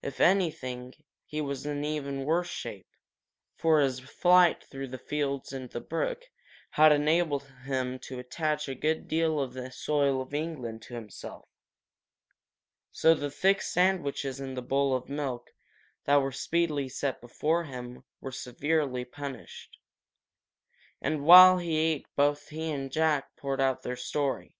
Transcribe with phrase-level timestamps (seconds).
[0.00, 0.94] If anything,
[1.26, 2.88] he was in even worse shape,
[3.54, 6.22] for his flight through the fields and the brook
[6.70, 11.46] had enabled him to attach a good deal of the soil of England to himself.
[12.90, 15.50] So the thick sandwiches and the bowl of milk
[16.06, 19.76] that were speedily set before him were severely punished.
[21.02, 24.56] And while he ate both he and Jack poured out their story.